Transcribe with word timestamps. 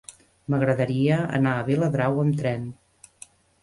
M'agradaria 0.53 1.19
anar 1.41 1.53
a 1.59 1.69
Viladrau 1.71 2.21
amb 2.25 2.43
tren. 2.43 2.69